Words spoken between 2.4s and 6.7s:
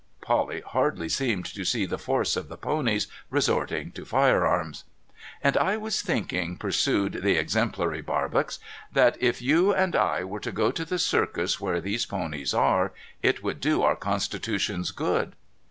the ponies resorting to fire arms.)' And I was thinking,'